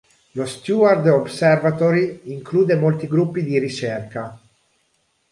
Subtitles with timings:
[0.37, 4.35] Lo Steward Observatory include molti gruppi di ricerca.